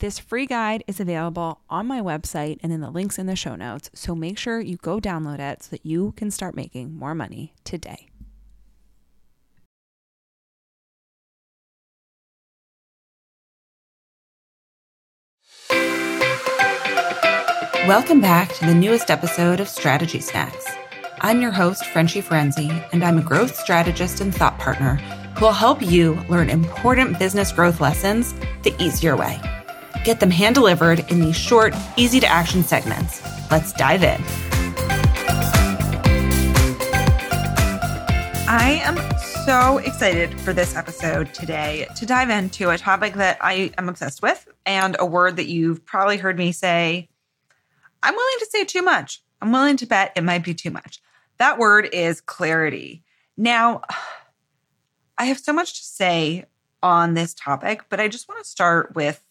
This 0.00 0.18
free 0.18 0.46
guide 0.46 0.82
is 0.86 0.98
available 0.98 1.60
on 1.68 1.86
my 1.86 2.00
website 2.00 2.56
and 2.62 2.72
in 2.72 2.80
the 2.80 2.88
links 2.88 3.18
in 3.18 3.26
the 3.26 3.36
show 3.36 3.54
notes, 3.54 3.90
so 3.92 4.14
make 4.14 4.38
sure 4.38 4.58
you 4.58 4.78
go 4.78 4.98
download 4.98 5.40
it 5.40 5.62
so 5.62 5.68
that 5.72 5.84
you 5.84 6.14
can 6.16 6.30
start 6.30 6.56
making 6.56 6.94
more 6.94 7.14
money 7.14 7.52
today. 7.64 8.06
Welcome 17.86 18.22
back 18.22 18.54
to 18.54 18.64
the 18.64 18.74
newest 18.74 19.10
episode 19.10 19.60
of 19.60 19.68
Strategy 19.68 20.20
Snacks. 20.20 20.64
I'm 21.20 21.42
your 21.42 21.50
host, 21.50 21.84
Frenchie 21.84 22.22
Ferenczi, 22.22 22.88
and 22.94 23.04
I'm 23.04 23.18
a 23.18 23.22
growth 23.22 23.54
strategist 23.54 24.22
and 24.22 24.34
thought 24.34 24.58
partner 24.58 24.94
who 25.36 25.44
will 25.44 25.52
help 25.52 25.82
you 25.82 26.14
learn 26.30 26.48
important 26.48 27.18
business 27.18 27.52
growth 27.52 27.82
lessons 27.82 28.32
the 28.62 28.74
easier 28.82 29.14
way. 29.14 29.38
Get 30.04 30.20
them 30.20 30.30
hand 30.30 30.54
delivered 30.54 31.04
in 31.10 31.20
these 31.20 31.36
short, 31.36 31.74
easy 31.96 32.20
to 32.20 32.26
action 32.26 32.64
segments. 32.64 33.22
Let's 33.50 33.72
dive 33.72 34.02
in. 34.02 34.22
I 38.48 38.80
am 38.82 38.96
so 39.44 39.78
excited 39.78 40.40
for 40.40 40.52
this 40.52 40.74
episode 40.74 41.34
today 41.34 41.86
to 41.96 42.06
dive 42.06 42.30
into 42.30 42.70
a 42.70 42.78
topic 42.78 43.14
that 43.14 43.38
I 43.40 43.72
am 43.76 43.88
obsessed 43.88 44.22
with 44.22 44.48
and 44.64 44.96
a 44.98 45.04
word 45.04 45.36
that 45.36 45.46
you've 45.46 45.84
probably 45.84 46.16
heard 46.16 46.38
me 46.38 46.52
say 46.52 47.08
I'm 48.02 48.14
willing 48.14 48.38
to 48.38 48.46
say 48.46 48.64
too 48.64 48.82
much. 48.82 49.22
I'm 49.42 49.52
willing 49.52 49.76
to 49.78 49.86
bet 49.86 50.12
it 50.16 50.24
might 50.24 50.44
be 50.44 50.54
too 50.54 50.70
much. 50.70 51.00
That 51.36 51.58
word 51.58 51.88
is 51.92 52.20
clarity. 52.20 53.04
Now, 53.36 53.82
I 55.18 55.24
have 55.24 55.38
so 55.38 55.52
much 55.52 55.74
to 55.78 55.84
say 55.84 56.46
on 56.82 57.12
this 57.12 57.34
topic, 57.34 57.82
but 57.90 58.00
I 58.00 58.08
just 58.08 58.26
want 58.26 58.42
to 58.42 58.48
start 58.48 58.94
with 58.94 59.22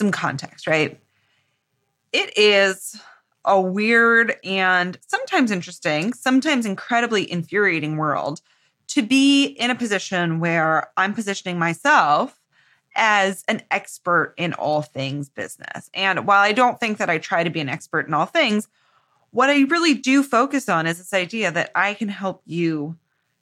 some 0.00 0.10
context, 0.10 0.66
right? 0.66 0.98
It 2.12 2.36
is 2.36 3.00
a 3.44 3.60
weird 3.60 4.34
and 4.42 4.98
sometimes 5.06 5.50
interesting, 5.50 6.14
sometimes 6.14 6.64
incredibly 6.64 7.30
infuriating 7.30 7.98
world 7.98 8.40
to 8.88 9.02
be 9.02 9.44
in 9.44 9.70
a 9.70 9.74
position 9.74 10.40
where 10.40 10.90
I'm 10.96 11.12
positioning 11.12 11.58
myself 11.58 12.40
as 12.96 13.44
an 13.46 13.62
expert 13.70 14.34
in 14.38 14.54
all 14.54 14.80
things 14.80 15.28
business. 15.28 15.90
And 15.92 16.26
while 16.26 16.40
I 16.40 16.52
don't 16.52 16.80
think 16.80 16.96
that 16.96 17.10
I 17.10 17.18
try 17.18 17.44
to 17.44 17.50
be 17.50 17.60
an 17.60 17.68
expert 17.68 18.08
in 18.08 18.14
all 18.14 18.26
things, 18.26 18.68
what 19.32 19.50
I 19.50 19.60
really 19.60 19.94
do 19.94 20.22
focus 20.22 20.68
on 20.68 20.86
is 20.86 20.96
this 20.96 21.12
idea 21.12 21.52
that 21.52 21.70
I 21.74 21.92
can 21.94 22.08
help 22.08 22.42
you 22.46 22.96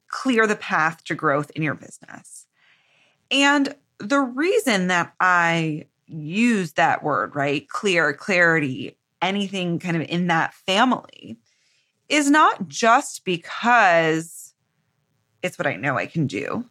clear 0.08 0.46
the 0.46 0.56
path 0.56 1.04
to 1.04 1.14
growth 1.14 1.52
in 1.54 1.62
your 1.62 1.74
business. 1.74 2.46
And 3.30 3.74
the 3.98 4.20
reason 4.20 4.88
that 4.88 5.14
I 5.20 5.86
use 6.08 6.72
that 6.72 7.02
word, 7.02 7.34
right? 7.36 7.68
Clear, 7.68 8.12
clarity, 8.12 8.96
anything 9.22 9.78
kind 9.78 9.96
of 9.96 10.02
in 10.08 10.28
that 10.28 10.54
family 10.54 11.36
is 12.08 12.30
not 12.30 12.68
just 12.68 13.24
because 13.24 14.54
it's 15.42 15.58
what 15.58 15.66
I 15.66 15.76
know 15.76 15.96
I 15.96 16.06
can 16.06 16.26
do, 16.26 16.64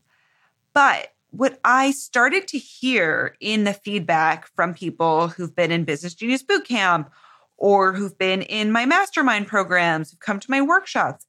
but 0.73 1.13
what 1.31 1.59
I 1.63 1.91
started 1.91 2.47
to 2.49 2.57
hear 2.57 3.35
in 3.39 3.63
the 3.63 3.73
feedback 3.73 4.47
from 4.56 4.73
people 4.73 5.28
who've 5.28 5.56
been 5.56 5.72
in 5.72 5.83
Business 5.83 6.16
Genius 6.16 6.44
Bootcamp 6.44 7.09
or 7.57 7.94
who've 7.94 8.17
been 8.17 8.41
in 8.44 8.72
my 8.72 8.85
mastermind 8.85 9.47
programs, 9.47 10.12
who've 10.12 10.19
come 10.19 10.39
to 10.39 10.51
my 10.51 10.62
workshops, 10.62 11.25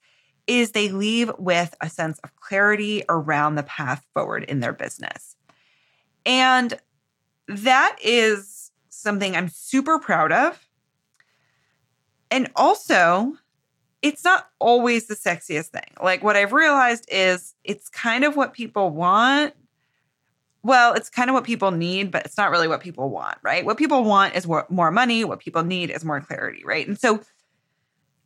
is 0.47 0.72
they 0.72 0.88
leave 0.88 1.31
with 1.38 1.75
a 1.81 1.91
sense 1.91 2.19
of 2.21 2.34
clarity 2.37 3.03
around 3.09 3.54
the 3.54 3.62
path 3.65 4.04
forward 4.15 4.44
in 4.44 4.60
their 4.60 4.72
business. 4.72 5.37
And 6.25 6.78
that 7.48 7.97
is 8.03 8.70
something 8.88 9.34
I'm 9.34 9.48
super 9.48 9.98
proud 9.98 10.32
of. 10.32 10.69
And 12.31 12.50
also, 12.54 13.34
it's 14.03 14.22
not 14.22 14.48
always 14.59 15.06
the 15.06 15.14
sexiest 15.14 15.69
thing. 15.69 15.91
Like, 16.03 16.22
what 16.22 16.36
I've 16.36 16.53
realized 16.53 17.06
is 17.09 17.54
it's 17.64 17.88
kind 17.88 18.25
of 18.25 18.36
what 18.36 18.53
people 18.53 18.91
want, 18.91 19.54
well, 20.62 20.92
it's 20.92 21.09
kind 21.09 21.31
of 21.31 21.34
what 21.34 21.44
people 21.44 21.70
need, 21.70 22.10
but 22.10 22.26
it's 22.26 22.36
not 22.36 22.50
really 22.50 22.69
what 22.69 22.81
people 22.81 23.09
want, 23.09 23.38
right? 23.42 23.65
What 23.65 23.78
people 23.78 24.04
want 24.04 24.34
is 24.36 24.47
more 24.47 24.91
money. 24.91 25.25
What 25.25 25.41
people 25.41 25.62
need 25.65 25.91
is 25.91 26.04
more 26.04 26.20
clarity, 26.20 26.62
right? 26.65 26.86
And 26.86 26.98
so 26.98 27.20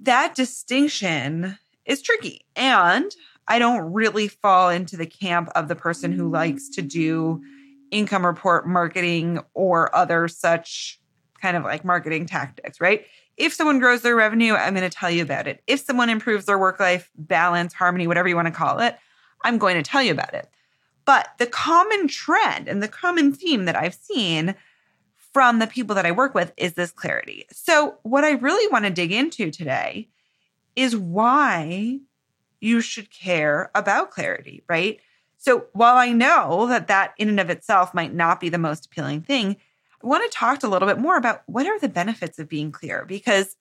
that 0.00 0.34
distinction 0.34 1.58
is 1.84 2.02
tricky. 2.02 2.44
And 2.56 3.14
I 3.46 3.58
don't 3.58 3.92
really 3.92 4.28
fall 4.28 4.70
into 4.70 4.96
the 4.96 5.06
camp 5.06 5.50
of 5.54 5.68
the 5.68 5.76
person 5.76 6.10
who 6.10 6.30
likes 6.30 6.68
to 6.70 6.82
do 6.82 7.42
income 7.92 8.26
report 8.26 8.66
marketing 8.66 9.38
or 9.54 9.94
other 9.94 10.26
such 10.26 10.98
kind 11.40 11.56
of 11.56 11.62
like 11.62 11.84
marketing 11.84 12.26
tactics, 12.26 12.80
right? 12.80 13.06
If 13.36 13.52
someone 13.52 13.78
grows 13.78 14.02
their 14.02 14.16
revenue, 14.16 14.54
I'm 14.54 14.74
going 14.74 14.88
to 14.88 14.96
tell 14.96 15.10
you 15.10 15.22
about 15.22 15.46
it. 15.46 15.62
If 15.66 15.80
someone 15.80 16.10
improves 16.10 16.46
their 16.46 16.58
work 16.58 16.80
life 16.80 17.10
balance, 17.16 17.72
harmony, 17.72 18.06
whatever 18.06 18.28
you 18.28 18.36
want 18.36 18.48
to 18.48 18.52
call 18.52 18.80
it, 18.80 18.96
I'm 19.44 19.58
going 19.58 19.76
to 19.76 19.82
tell 19.82 20.02
you 20.02 20.12
about 20.12 20.34
it. 20.34 20.48
But 21.04 21.28
the 21.38 21.46
common 21.46 22.08
trend 22.08 22.68
and 22.68 22.82
the 22.82 22.88
common 22.88 23.32
theme 23.32 23.64
that 23.66 23.76
I've 23.76 23.94
seen 23.94 24.54
from 25.32 25.58
the 25.58 25.66
people 25.66 25.94
that 25.94 26.06
I 26.06 26.12
work 26.12 26.34
with 26.34 26.52
is 26.56 26.74
this 26.74 26.90
clarity. 26.90 27.46
So, 27.50 27.96
what 28.02 28.24
I 28.24 28.32
really 28.32 28.70
want 28.70 28.84
to 28.84 28.90
dig 28.90 29.12
into 29.12 29.50
today 29.50 30.08
is 30.76 30.96
why 30.96 32.00
you 32.60 32.80
should 32.80 33.10
care 33.10 33.70
about 33.74 34.10
clarity, 34.10 34.62
right? 34.68 35.00
So, 35.42 35.66
while 35.72 35.96
I 35.96 36.12
know 36.12 36.68
that 36.68 36.86
that 36.86 37.14
in 37.18 37.28
and 37.28 37.40
of 37.40 37.50
itself 37.50 37.92
might 37.94 38.14
not 38.14 38.38
be 38.38 38.48
the 38.48 38.58
most 38.58 38.86
appealing 38.86 39.22
thing, 39.22 39.56
I 40.00 40.06
want 40.06 40.22
to 40.22 40.38
talk 40.38 40.62
a 40.62 40.68
little 40.68 40.86
bit 40.86 41.00
more 41.00 41.16
about 41.16 41.42
what 41.46 41.66
are 41.66 41.80
the 41.80 41.88
benefits 41.88 42.38
of 42.38 42.48
being 42.48 42.70
clear 42.70 43.04
because 43.04 43.56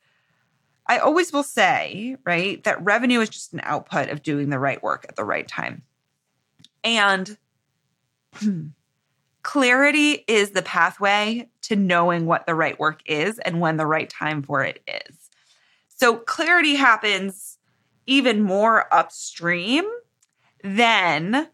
I 0.85 0.99
always 0.99 1.33
will 1.33 1.41
say, 1.41 2.17
right, 2.23 2.63
that 2.65 2.83
revenue 2.83 3.19
is 3.19 3.29
just 3.29 3.53
an 3.53 3.61
output 3.63 4.09
of 4.09 4.21
doing 4.21 4.51
the 4.51 4.59
right 4.59 4.81
work 4.83 5.07
at 5.09 5.15
the 5.15 5.23
right 5.23 5.47
time. 5.47 5.81
And 6.83 7.35
clarity 9.41 10.23
is 10.27 10.51
the 10.51 10.61
pathway 10.61 11.49
to 11.63 11.75
knowing 11.75 12.27
what 12.27 12.45
the 12.45 12.53
right 12.53 12.79
work 12.79 13.01
is 13.07 13.39
and 13.39 13.59
when 13.59 13.77
the 13.77 13.87
right 13.87 14.07
time 14.07 14.43
for 14.43 14.63
it 14.63 14.83
is. 14.85 15.31
So 15.87 16.17
clarity 16.17 16.75
happens 16.75 17.57
even 18.05 18.43
more 18.43 18.85
upstream 18.93 19.85
than 20.63 21.47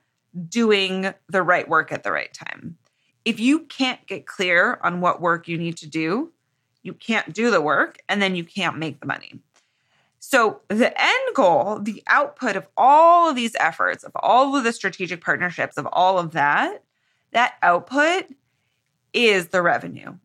doing 0.50 1.14
the 1.30 1.42
right 1.42 1.68
work 1.68 1.92
at 1.92 2.03
the 2.03 2.12
right 2.12 2.34
time. 2.34 2.78
If 3.25 3.40
you 3.40 3.62
can't 3.62 4.06
get 4.08 4.25
clear 4.25 4.80
on 4.84 5.02
what 5.02 5.22
work 5.22 5.48
you 5.48 5.58
need 5.58 5.78
to 5.78 5.88
do, 5.88 6.31
you 6.84 6.94
can't 6.94 7.34
do 7.34 7.52
the 7.52 7.62
work 7.62 7.98
and 8.08 8.22
then 8.22 8.36
you 8.36 8.44
can't 8.44 8.78
make 8.78 9.00
the 9.00 9.08
money. 9.08 9.40
So, 10.20 10.62
the 10.68 10.94
end 11.00 11.36
goal, 11.36 11.80
the 11.80 12.03
output 12.08 12.56
of 12.56 12.68
all 12.75 13.30
of 13.30 13.36
these 13.36 13.56
efforts, 13.59 14.03
of 14.03 14.12
all 14.16 14.56
of 14.56 14.64
the 14.64 14.74
strategic 14.74 15.24
partnerships, 15.24 15.78
of 15.78 15.88
all 15.92 16.18
of 16.18 16.31
that, 16.31 16.84
that 17.31 17.54
output 17.62 18.25
is 19.14 19.50
the 19.50 19.62
revenue, 19.62 20.18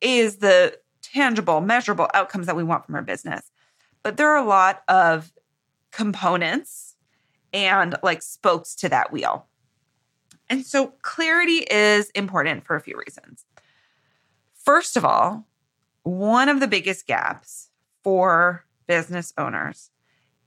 is 0.00 0.36
the 0.36 0.78
tangible, 1.00 1.60
measurable 1.60 2.08
outcomes 2.12 2.46
that 2.46 2.56
we 2.56 2.64
want 2.64 2.84
from 2.84 2.96
our 2.96 3.02
business. 3.02 3.50
But 4.02 4.16
there 4.16 4.30
are 4.30 4.44
a 4.44 4.46
lot 4.46 4.82
of 4.88 5.32
components 5.90 6.96
and 7.52 7.96
like 8.02 8.22
spokes 8.22 8.74
to 8.76 8.88
that 8.88 9.12
wheel. 9.12 9.46
And 10.48 10.64
so, 10.64 10.88
clarity 11.02 11.66
is 11.70 12.10
important 12.10 12.64
for 12.64 12.76
a 12.76 12.80
few 12.80 12.96
reasons. 12.96 13.44
First 14.54 14.96
of 14.96 15.04
all, 15.04 15.46
one 16.02 16.48
of 16.48 16.60
the 16.60 16.68
biggest 16.68 17.06
gaps 17.06 17.70
for 18.04 18.64
business 18.86 19.32
owners 19.36 19.90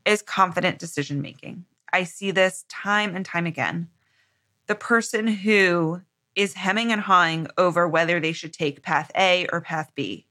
is 0.05 0.21
confident 0.21 0.79
decision 0.79 1.21
making. 1.21 1.65
I 1.91 2.03
see 2.03 2.31
this 2.31 2.65
time 2.69 3.15
and 3.15 3.25
time 3.25 3.45
again. 3.45 3.89
The 4.67 4.75
person 4.75 5.27
who 5.27 6.01
is 6.35 6.53
hemming 6.53 6.91
and 6.91 7.01
hawing 7.01 7.47
over 7.57 7.87
whether 7.87 8.19
they 8.19 8.31
should 8.31 8.53
take 8.53 8.81
path 8.81 9.11
A 9.17 9.47
or 9.51 9.59
path 9.61 9.91
B. 9.95 10.27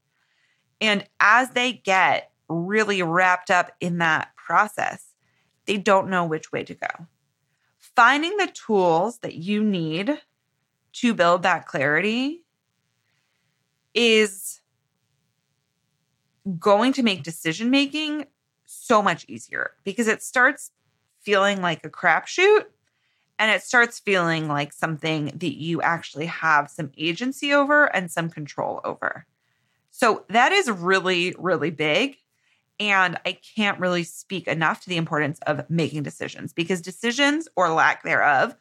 And 0.80 1.04
as 1.20 1.50
they 1.50 1.72
get 1.72 2.30
really 2.48 3.02
wrapped 3.02 3.50
up 3.50 3.72
in 3.80 3.98
that 3.98 4.34
process, 4.36 5.04
they 5.66 5.76
don't 5.76 6.08
know 6.08 6.24
which 6.24 6.50
way 6.50 6.64
to 6.64 6.74
go. 6.74 7.06
Finding 7.98 8.36
the 8.36 8.46
tools 8.46 9.18
that 9.22 9.34
you 9.34 9.64
need 9.64 10.22
to 10.92 11.14
build 11.14 11.42
that 11.42 11.66
clarity 11.66 12.44
is 13.92 14.60
going 16.60 16.92
to 16.92 17.02
make 17.02 17.24
decision 17.24 17.70
making 17.70 18.26
so 18.66 19.02
much 19.02 19.24
easier 19.26 19.72
because 19.82 20.06
it 20.06 20.22
starts 20.22 20.70
feeling 21.22 21.60
like 21.60 21.84
a 21.84 21.90
crapshoot 21.90 22.66
and 23.36 23.50
it 23.50 23.64
starts 23.64 23.98
feeling 23.98 24.46
like 24.46 24.72
something 24.72 25.32
that 25.34 25.58
you 25.58 25.82
actually 25.82 26.26
have 26.26 26.70
some 26.70 26.92
agency 26.96 27.52
over 27.52 27.86
and 27.86 28.12
some 28.12 28.30
control 28.30 28.80
over. 28.84 29.26
So 29.90 30.24
that 30.28 30.52
is 30.52 30.70
really, 30.70 31.34
really 31.36 31.72
big. 31.72 32.14
And 32.80 33.18
I 33.26 33.32
can't 33.32 33.80
really 33.80 34.04
speak 34.04 34.46
enough 34.46 34.82
to 34.82 34.88
the 34.88 34.96
importance 34.96 35.40
of 35.46 35.68
making 35.68 36.04
decisions 36.04 36.52
because 36.52 36.80
decisions 36.80 37.48
or 37.56 37.70
lack 37.70 38.04
thereof 38.04 38.54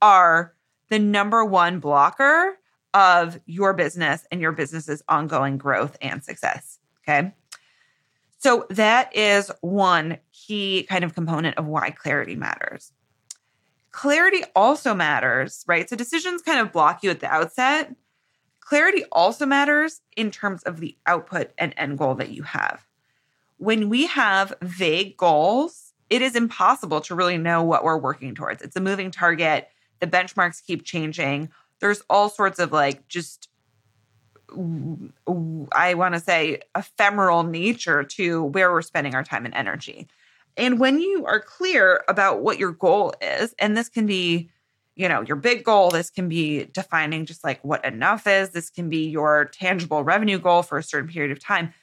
are 0.00 0.54
the 0.90 0.98
number 0.98 1.44
one 1.44 1.80
blocker 1.80 2.58
of 2.92 3.40
your 3.46 3.74
business 3.74 4.26
and 4.30 4.40
your 4.40 4.52
business's 4.52 5.02
ongoing 5.08 5.58
growth 5.58 5.96
and 6.00 6.22
success. 6.22 6.78
Okay. 7.02 7.32
So 8.38 8.66
that 8.70 9.14
is 9.16 9.50
one 9.62 10.18
key 10.32 10.84
kind 10.88 11.02
of 11.02 11.14
component 11.14 11.56
of 11.56 11.66
why 11.66 11.90
clarity 11.90 12.36
matters. 12.36 12.92
Clarity 13.90 14.42
also 14.54 14.94
matters, 14.94 15.64
right? 15.66 15.88
So 15.88 15.96
decisions 15.96 16.42
kind 16.42 16.60
of 16.60 16.72
block 16.72 17.02
you 17.02 17.10
at 17.10 17.20
the 17.20 17.32
outset. 17.32 17.94
Clarity 18.60 19.04
also 19.10 19.46
matters 19.46 20.00
in 20.16 20.30
terms 20.30 20.62
of 20.64 20.80
the 20.80 20.96
output 21.06 21.52
and 21.58 21.74
end 21.76 21.98
goal 21.98 22.14
that 22.16 22.30
you 22.30 22.42
have. 22.42 22.84
When 23.58 23.88
we 23.88 24.06
have 24.06 24.52
vague 24.62 25.16
goals, 25.16 25.92
it 26.10 26.22
is 26.22 26.36
impossible 26.36 27.00
to 27.02 27.14
really 27.14 27.38
know 27.38 27.62
what 27.62 27.84
we're 27.84 27.96
working 27.98 28.34
towards. 28.34 28.62
It's 28.62 28.76
a 28.76 28.80
moving 28.80 29.10
target. 29.10 29.68
The 30.00 30.06
benchmarks 30.06 30.64
keep 30.64 30.84
changing. 30.84 31.50
There's 31.80 32.02
all 32.10 32.28
sorts 32.28 32.58
of 32.58 32.72
like 32.72 33.08
just 33.08 33.48
I 35.72 35.94
want 35.94 36.14
to 36.14 36.20
say 36.20 36.60
ephemeral 36.76 37.42
nature 37.42 38.04
to 38.04 38.44
where 38.44 38.70
we're 38.70 38.82
spending 38.82 39.14
our 39.14 39.24
time 39.24 39.44
and 39.44 39.54
energy. 39.54 40.06
And 40.56 40.78
when 40.78 41.00
you 41.00 41.26
are 41.26 41.40
clear 41.40 42.04
about 42.08 42.42
what 42.42 42.58
your 42.58 42.72
goal 42.72 43.14
is, 43.20 43.54
and 43.58 43.76
this 43.76 43.88
can 43.88 44.06
be, 44.06 44.50
you 44.94 45.08
know, 45.08 45.22
your 45.22 45.36
big 45.36 45.64
goal, 45.64 45.90
this 45.90 46.10
can 46.10 46.28
be 46.28 46.66
defining 46.66 47.26
just 47.26 47.42
like 47.42 47.64
what 47.64 47.84
enough 47.84 48.26
is, 48.26 48.50
this 48.50 48.70
can 48.70 48.88
be 48.88 49.08
your 49.08 49.46
tangible 49.46 50.04
revenue 50.04 50.38
goal 50.38 50.62
for 50.62 50.78
a 50.78 50.82
certain 50.82 51.10
period 51.10 51.32
of 51.32 51.42
time. 51.42 51.74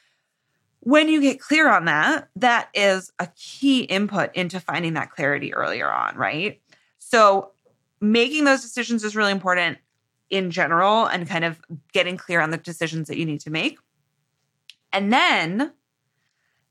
When 0.81 1.10
you 1.10 1.22
get 1.22 1.39
clear 1.39 1.69
on 1.69 1.86
that, 1.86 2.28
that 2.36 2.69
is 2.74 3.12
a 3.19 3.28
key 3.36 3.81
input 3.81 4.36
into 4.36 4.60
finding 4.60 4.95
that 4.95 5.12
clarity 5.12 5.54
earlier 5.54 5.92
on, 5.92 6.16
right? 6.16 6.60
So, 6.98 7.51
making 8.00 8.45
those 8.45 8.62
decisions 8.62 9.04
is 9.04 9.16
really 9.16 9.31
important 9.31 9.78
in 10.31 10.50
general 10.50 11.06
and 11.06 11.28
kind 11.28 11.45
of 11.45 11.62
getting 11.94 12.18
clear 12.18 12.42
on 12.42 12.50
the 12.50 12.57
decisions 12.57 13.07
that 13.10 13.18
you 13.18 13.25
need 13.25 13.42
to 13.42 13.51
make. 13.51 13.78
And 14.92 15.13
then 15.13 15.74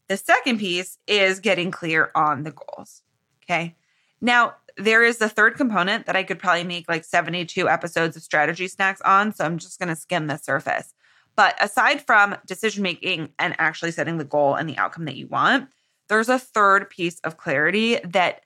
the 0.09 0.17
second 0.17 0.59
piece 0.59 0.99
is 1.07 1.39
getting 1.39 1.71
clear 1.71 2.11
on 2.15 2.43
the 2.43 2.51
goals. 2.51 3.03
Okay. 3.45 3.77
Now, 4.21 4.55
there 4.77 5.05
is 5.05 5.19
the 5.19 5.29
third 5.29 5.57
component 5.57 6.07
that 6.07 6.17
I 6.17 6.23
could 6.23 6.39
probably 6.39 6.65
make 6.65 6.89
like 6.89 7.05
72 7.05 7.69
episodes 7.69 8.17
of 8.17 8.23
strategy 8.23 8.67
snacks 8.67 9.01
on. 9.03 9.33
So 9.35 9.45
I'm 9.45 9.59
just 9.59 9.79
going 9.79 9.89
to 9.89 9.97
skim 9.97 10.27
the 10.27 10.37
surface. 10.37 10.95
But 11.41 11.57
aside 11.59 12.03
from 12.03 12.37
decision 12.45 12.83
making 12.83 13.31
and 13.39 13.55
actually 13.59 13.93
setting 13.93 14.19
the 14.19 14.27
goal 14.27 14.57
and 14.57 14.69
the 14.69 14.77
outcome 14.77 15.07
that 15.07 15.17
you 15.17 15.27
want, 15.27 15.71
there's 16.11 16.29
a 16.29 16.39
third 16.39 16.91
piece 16.91 17.19
of 17.21 17.39
clarity 17.39 17.99
that 18.05 18.43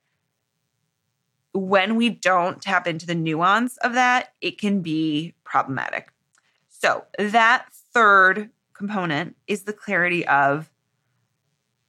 when 1.52 1.96
we 1.96 2.08
don't 2.08 2.62
tap 2.62 2.86
into 2.86 3.04
the 3.04 3.16
nuance 3.16 3.78
of 3.78 3.94
that, 3.94 4.28
it 4.40 4.60
can 4.60 4.80
be 4.80 5.34
problematic. 5.42 6.12
So, 6.68 7.04
that 7.18 7.66
third 7.92 8.50
component 8.74 9.34
is 9.48 9.64
the 9.64 9.72
clarity 9.72 10.24
of 10.28 10.70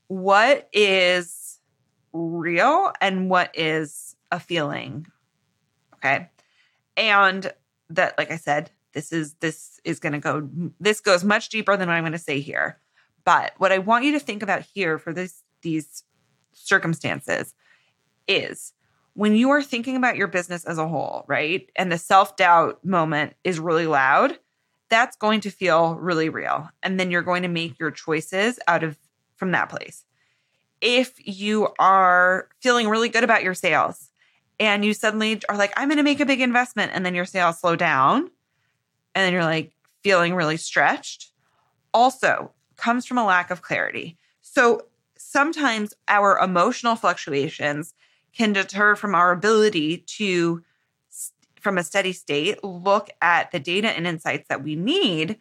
what 0.08 0.68
is 0.74 1.60
real 2.14 2.94
and 3.00 3.30
what 3.30 3.52
is 3.54 4.16
a 4.32 4.40
feeling. 4.40 5.06
Okay. 5.98 6.32
And 6.98 7.54
that, 7.92 8.18
like 8.18 8.32
I 8.32 8.38
said, 8.38 8.72
this 8.96 9.12
is 9.12 9.36
this 9.36 9.80
is 9.84 10.00
going 10.00 10.14
to 10.14 10.20
go 10.20 10.50
this 10.80 11.00
goes 11.00 11.24
much 11.24 11.50
deeper 11.50 11.78
than 11.78 11.88
what 11.88 11.94
i'm 11.94 12.04
going 12.04 12.12
to 12.12 12.18
say 12.18 12.40
here 12.40 12.80
but 13.24 13.54
what 13.58 13.72
i 13.72 13.78
want 13.78 14.04
you 14.04 14.12
to 14.14 14.20
think 14.20 14.42
about 14.42 14.62
here 14.62 14.98
for 14.98 15.14
this 15.14 15.44
these 15.62 16.04
circumstances 16.54 17.54
is 18.28 18.74
when 19.16 19.34
you 19.34 19.50
are 19.50 19.64
thinking 19.64 19.96
about 19.96 20.18
your 20.18 20.28
business 20.28 20.66
as 20.66 20.78
a 20.78 20.88
whole, 20.88 21.24
right? 21.28 21.70
And 21.76 21.92
the 21.92 21.98
self 21.98 22.36
doubt 22.36 22.84
moment 22.84 23.34
is 23.44 23.60
really 23.60 23.88
loud, 23.88 24.38
that's 24.90 25.16
going 25.16 25.42
to 25.42 25.50
feel 25.50 25.96
really 25.96 26.30
real. 26.30 26.70
And 26.84 27.00
then 27.00 27.12
you're 27.12 27.22
going 27.22 27.42
to 27.42 27.48
make 27.48 27.80
your 27.80 27.92
choices 27.92 28.60
out 28.68 28.84
of 28.84 28.98
from 29.36 29.52
that 29.52 29.70
place. 29.70 30.06
If 30.82 31.14
you 31.18 31.70
are 31.80 32.50
feeling 32.62 32.90
really 32.90 33.10
good 33.10 33.24
about 33.24 33.44
your 33.44 33.54
sales 33.54 34.12
and 34.60 34.86
you 34.86 34.94
suddenly 34.94 35.42
are 35.50 35.58
like, 35.58 35.74
I'm 35.78 35.88
going 35.88 35.98
to 35.98 36.04
make 36.04 36.20
a 36.20 36.26
big 36.26 36.42
investment, 36.42 36.92
and 36.94 37.06
then 37.06 37.16
your 37.16 37.26
sales 37.26 37.60
slow 37.60 37.76
down, 37.76 38.30
and 39.16 39.26
then 39.26 39.34
you're 39.34 39.44
like 39.44 39.72
feeling 40.04 40.36
really 40.36 40.58
stretched, 40.58 41.32
also 41.94 42.52
comes 42.76 43.06
from 43.06 43.18
a 43.18 43.26
lack 43.26 43.50
of 43.50 43.62
clarity. 43.62 44.18
So 44.42 44.86
sometimes 45.18 45.94
our 46.08 46.38
emotional 46.38 46.96
fluctuations 46.96 47.94
can 48.34 48.54
deter 48.54 48.96
from 48.96 49.16
our 49.16 49.32
ability 49.32 50.00
to, 50.00 50.62
from 51.60 51.78
a 51.78 51.84
steady 51.84 52.12
state, 52.12 52.64
look 52.64 53.10
at 53.22 53.52
the 53.52 53.60
data 53.60 53.90
and 53.90 54.06
insights 54.06 54.48
that 54.50 54.64
we 54.64 54.76
need 54.76 55.38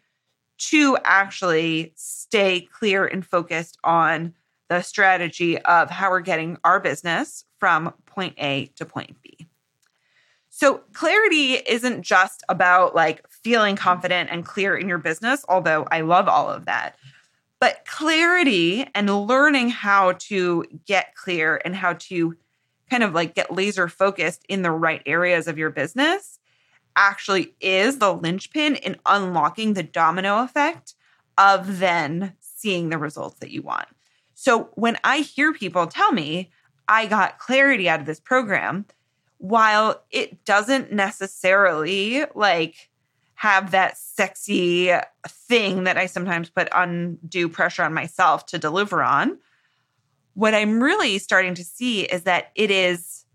to 0.57 0.97
actually 1.05 1.93
stay 1.97 2.61
clear 2.61 3.05
and 3.05 3.27
focused 3.27 3.77
on 3.83 4.33
the 4.69 4.81
strategy 4.81 5.59
of 5.59 5.91
how 5.91 6.11
we're 6.11 6.21
getting 6.21 6.57
our 6.65 6.81
business 6.81 7.45
from 7.59 7.93
point 8.07 8.35
A 8.39 8.67
to 8.77 8.87
point 8.87 9.21
B. 9.23 9.49
So, 10.65 10.81
clarity 10.95 11.57
isn't 11.57 12.01
just 12.01 12.43
about 12.49 12.95
like 12.95 13.29
feeling 13.29 13.77
confident 13.77 14.31
and 14.31 14.47
clear 14.47 14.75
in 14.75 14.89
your 14.89 14.97
business, 14.97 15.45
although 15.47 15.87
I 15.91 16.01
love 16.01 16.27
all 16.27 16.49
of 16.49 16.65
that. 16.65 16.97
But 17.61 17.85
clarity 17.85 18.89
and 18.95 19.27
learning 19.27 19.69
how 19.69 20.13
to 20.21 20.65
get 20.87 21.15
clear 21.17 21.61
and 21.67 21.77
how 21.77 21.93
to 22.09 22.35
kind 22.89 23.03
of 23.03 23.13
like 23.13 23.35
get 23.35 23.53
laser 23.53 23.89
focused 23.89 24.47
in 24.49 24.63
the 24.63 24.71
right 24.71 25.03
areas 25.05 25.49
of 25.49 25.59
your 25.59 25.69
business 25.69 26.39
actually 26.97 27.55
is 27.61 27.99
the 27.99 28.15
linchpin 28.15 28.77
in 28.77 28.97
unlocking 29.05 29.75
the 29.75 29.83
domino 29.83 30.43
effect 30.43 30.95
of 31.37 31.79
then 31.79 32.33
seeing 32.41 32.89
the 32.89 32.97
results 32.97 33.39
that 33.41 33.51
you 33.51 33.61
want. 33.61 33.89
So 34.33 34.71
when 34.77 34.97
I 35.05 35.19
hear 35.19 35.53
people 35.53 35.89
tell 35.89 36.13
me 36.13 36.51
I 36.89 37.05
got 37.05 37.39
clarity 37.39 37.87
out 37.87 38.01
of 38.01 38.07
this 38.07 38.21
program, 38.21 38.87
while 39.45 40.03
it 40.11 40.43
doesn't 40.47 40.91
necessarily 40.91 42.25
like 42.35 42.89
have 43.35 43.73
that 43.73 43.95
sexy 43.99 44.91
thing 45.29 45.85
that 45.85 45.99
I 45.99 46.07
sometimes 46.07 46.49
put 46.49 46.67
undue 46.73 47.51
pressure 47.51 47.83
on 47.83 47.93
myself 47.93 48.47
to 48.47 48.59
deliver 48.59 49.03
on, 49.03 49.39
what 50.33 50.55
I'm 50.55 50.83
really 50.83 51.19
starting 51.19 51.53
to 51.57 51.63
see 51.63 52.05
is 52.05 52.23
that 52.23 52.53
it 52.55 52.71
is 52.71 53.27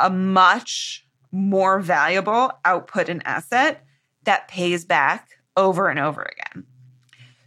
a 0.00 0.10
much 0.10 1.06
more 1.30 1.78
valuable 1.78 2.50
output 2.64 3.08
and 3.08 3.24
asset 3.24 3.84
that 4.24 4.48
pays 4.48 4.84
back 4.84 5.28
over 5.56 5.88
and 5.88 6.00
over 6.00 6.22
again. 6.22 6.66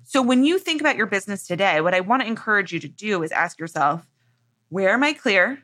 So 0.05 0.21
when 0.21 0.45
you 0.45 0.57
think 0.57 0.79
about 0.79 0.95
your 0.95 1.07
business 1.07 1.45
today, 1.45 1.81
what 1.81 1.93
I 1.93 1.99
want 1.99 2.21
to 2.21 2.29
encourage 2.29 2.71
you 2.71 2.79
to 2.79 2.87
do 2.87 3.23
is 3.23 3.33
ask 3.33 3.59
yourself, 3.59 4.07
where 4.69 4.91
am 4.91 5.03
I 5.03 5.11
clear? 5.11 5.61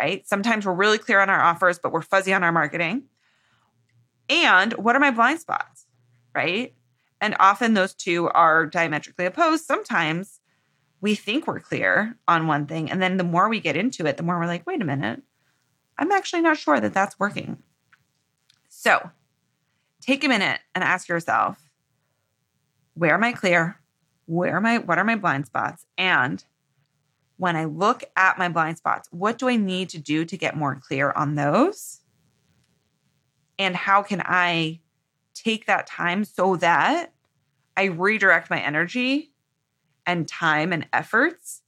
Right? 0.00 0.26
Sometimes 0.26 0.64
we're 0.64 0.72
really 0.72 0.96
clear 0.96 1.20
on 1.20 1.28
our 1.28 1.42
offers, 1.42 1.78
but 1.78 1.92
we're 1.92 2.00
fuzzy 2.00 2.32
on 2.32 2.42
our 2.42 2.52
marketing. 2.52 3.02
And 4.30 4.72
what 4.72 4.96
are 4.96 5.00
my 5.00 5.10
blind 5.10 5.40
spots? 5.40 5.84
Right? 6.34 6.74
And 7.20 7.36
often 7.38 7.74
those 7.74 7.92
two 7.92 8.28
are 8.30 8.64
diametrically 8.64 9.26
opposed. 9.26 9.66
Sometimes 9.66 10.40
we 11.02 11.14
think 11.14 11.46
we're 11.46 11.60
clear 11.60 12.16
on 12.26 12.46
one 12.46 12.64
thing. 12.66 12.90
And 12.90 13.02
then 13.02 13.18
the 13.18 13.24
more 13.24 13.50
we 13.50 13.60
get 13.60 13.76
into 13.76 14.06
it, 14.06 14.16
the 14.16 14.22
more 14.22 14.38
we're 14.38 14.46
like, 14.46 14.66
wait 14.66 14.80
a 14.80 14.86
minute, 14.86 15.20
I'm 15.98 16.12
actually 16.12 16.40
not 16.40 16.56
sure 16.56 16.80
that 16.80 16.94
that's 16.94 17.20
working. 17.20 17.58
So 18.70 19.10
take 20.00 20.24
a 20.24 20.28
minute 20.28 20.60
and 20.74 20.82
ask 20.82 21.10
yourself, 21.10 21.58
where 22.94 23.12
am 23.12 23.24
I 23.24 23.32
clear? 23.32 23.78
Where 24.24 24.56
am 24.56 24.64
I? 24.64 24.78
What 24.78 24.96
are 24.96 25.04
my 25.04 25.16
blind 25.16 25.44
spots? 25.44 25.84
And 25.98 26.42
when 27.40 27.56
I 27.56 27.64
look 27.64 28.04
at 28.16 28.38
my 28.38 28.48
blind 28.48 28.76
spots, 28.76 29.08
what 29.10 29.38
do 29.38 29.48
I 29.48 29.56
need 29.56 29.88
to 29.90 29.98
do 29.98 30.24
to 30.26 30.36
get 30.36 30.56
more 30.56 30.78
clear 30.86 31.10
on 31.12 31.36
those? 31.36 32.00
And 33.58 33.74
how 33.74 34.02
can 34.02 34.22
I 34.24 34.80
take 35.34 35.66
that 35.66 35.86
time 35.86 36.24
so 36.24 36.56
that 36.56 37.12
I 37.76 37.84
redirect 37.84 38.50
my 38.50 38.60
energy 38.60 39.32
and 40.04 40.28
time 40.28 40.72
and 40.72 40.86
efforts 40.92 41.62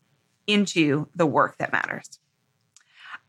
into 0.46 1.08
the 1.14 1.26
work 1.26 1.56
that 1.58 1.72
matters. 1.72 2.18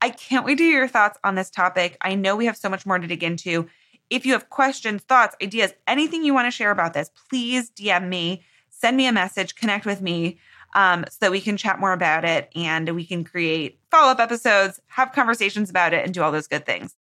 I 0.02 0.10
can't 0.10 0.46
wait 0.46 0.58
to 0.58 0.64
hear 0.64 0.80
your 0.80 0.88
thoughts 0.88 1.18
on 1.24 1.36
this 1.36 1.50
topic. 1.50 1.96
I 2.02 2.16
know 2.16 2.36
we 2.36 2.46
have 2.48 2.58
so 2.58 2.68
much 2.68 2.86
more 2.86 3.00
to 3.00 3.08
dig 3.08 3.24
into. 3.24 3.70
If 4.10 4.26
you 4.26 4.34
have 4.34 4.50
questions, 4.50 5.02
thoughts, 5.04 5.36
ideas, 5.42 5.74
anything 5.88 6.26
you 6.26 6.34
want 6.34 6.48
to 6.48 6.52
share 6.52 6.72
about 6.72 6.94
this, 6.94 7.10
please 7.30 7.72
DM 7.72 8.10
me, 8.10 8.44
send 8.70 8.98
me 8.98 9.08
a 9.08 9.14
message, 9.14 9.56
connect 9.56 9.86
with 9.86 10.02
me. 10.02 10.40
Um, 10.74 11.06
so 11.10 11.18
that 11.22 11.32
we 11.32 11.42
can 11.42 11.58
chat 11.58 11.80
more 11.80 11.94
about 11.94 12.26
it 12.26 12.50
and 12.56 12.90
we 12.96 13.06
can 13.06 13.24
create 13.24 13.80
follow 13.92 14.12
up 14.12 14.20
episodes, 14.20 14.82
have 14.88 15.12
conversations 15.12 15.70
about 15.70 15.94
it, 15.94 16.04
and 16.04 16.14
do 16.14 16.22
all 16.22 16.32
those 16.32 16.48
good 16.48 16.66
things. 16.66 16.96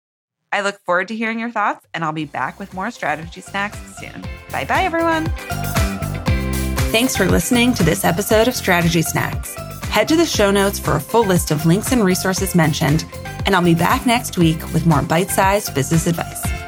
I 0.51 0.61
look 0.61 0.79
forward 0.79 1.07
to 1.09 1.15
hearing 1.15 1.39
your 1.39 1.51
thoughts, 1.51 1.85
and 1.93 2.03
I'll 2.03 2.11
be 2.11 2.25
back 2.25 2.59
with 2.59 2.73
more 2.73 2.89
strategy 2.89 3.41
snacks 3.41 3.77
soon. 3.97 4.21
Bye 4.51 4.65
bye, 4.65 4.83
everyone. 4.83 5.25
Thanks 6.91 7.15
for 7.15 7.25
listening 7.25 7.75
to 7.75 7.83
this 7.83 8.03
episode 8.03 8.47
of 8.47 8.55
Strategy 8.55 9.03
Snacks. 9.03 9.53
Head 9.89 10.07
to 10.07 10.15
the 10.15 10.25
show 10.25 10.49
notes 10.49 10.79
for 10.79 10.95
a 10.95 10.99
full 10.99 11.23
list 11.25 11.51
of 11.51 11.67
links 11.67 11.91
and 11.91 12.03
resources 12.03 12.55
mentioned, 12.55 13.05
and 13.45 13.55
I'll 13.55 13.63
be 13.63 13.75
back 13.75 14.07
next 14.07 14.37
week 14.37 14.61
with 14.73 14.87
more 14.87 15.03
bite 15.03 15.29
sized 15.29 15.75
business 15.75 16.07
advice. 16.07 16.58